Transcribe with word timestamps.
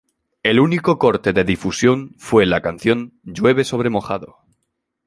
El 0.41 0.59
único 0.59 0.97
corte 0.97 1.31
de 1.31 1.43
difusión 1.43 2.15
fue 2.17 2.47
la 2.47 2.63
canción 2.63 3.19
"Llueve 3.21 3.63
sobre 3.63 3.91
mojado". 3.91 4.37